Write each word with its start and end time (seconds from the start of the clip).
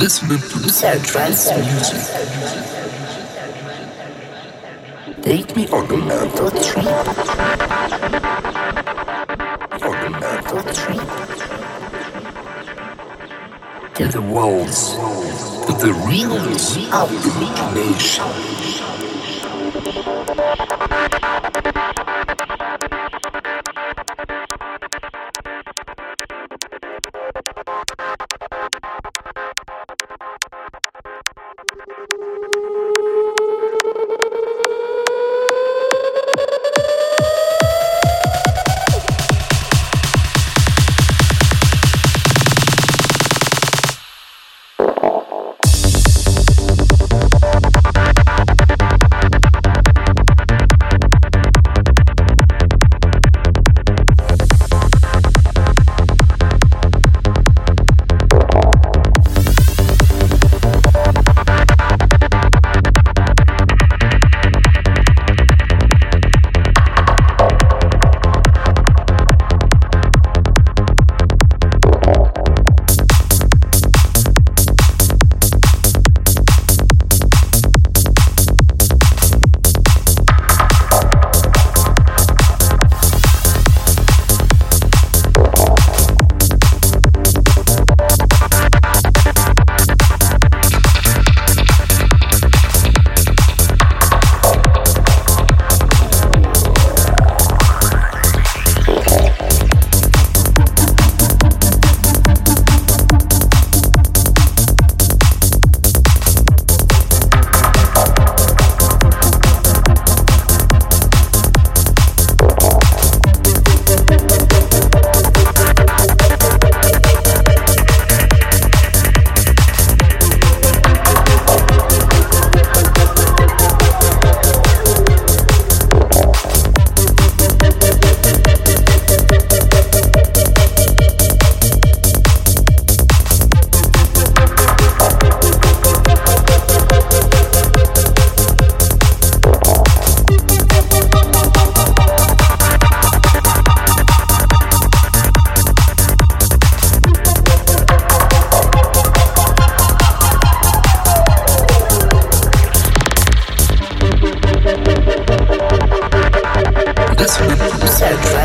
Listening 0.00 0.38
to 0.38 0.70
sad 0.70 1.04
trance 1.04 1.50
music. 1.50 2.00
Take 5.22 5.54
me 5.54 5.68
on 5.68 5.90
a 5.90 5.96
mental 5.98 6.50
trip. 6.50 6.86
On 9.82 9.94
a 9.94 10.10
mental 10.10 10.62
trip. 10.72 11.00
To 13.94 14.08
the 14.08 14.22
walls. 14.22 14.96
To 15.66 15.72
the 15.74 15.92
realms 16.08 16.76
of 16.92 17.10
imagination. 17.36 18.24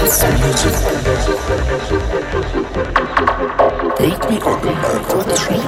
dance 0.08 0.20
to 0.20 0.28
music. 0.38 0.74
Take 3.98 4.24
me 4.30 4.38
on 4.42 4.60
a 4.62 4.72
mental 4.72 5.24
trip. 5.36 5.64